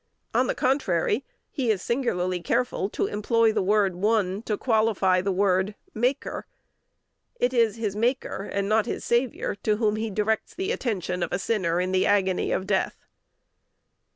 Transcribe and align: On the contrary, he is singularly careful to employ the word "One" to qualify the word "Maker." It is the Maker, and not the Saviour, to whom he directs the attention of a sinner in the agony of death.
On 0.33 0.47
the 0.47 0.55
contrary, 0.55 1.23
he 1.51 1.69
is 1.69 1.79
singularly 1.79 2.41
careful 2.41 2.89
to 2.89 3.05
employ 3.05 3.51
the 3.53 3.61
word 3.61 3.93
"One" 3.95 4.41
to 4.47 4.57
qualify 4.57 5.21
the 5.21 5.31
word 5.31 5.75
"Maker." 5.93 6.47
It 7.39 7.53
is 7.53 7.75
the 7.75 7.99
Maker, 7.99 8.49
and 8.51 8.67
not 8.67 8.85
the 8.85 8.99
Saviour, 8.99 9.53
to 9.61 9.75
whom 9.77 9.97
he 9.97 10.09
directs 10.09 10.55
the 10.55 10.71
attention 10.71 11.21
of 11.21 11.31
a 11.31 11.37
sinner 11.37 11.79
in 11.79 11.91
the 11.91 12.07
agony 12.07 12.51
of 12.51 12.65
death. 12.65 13.05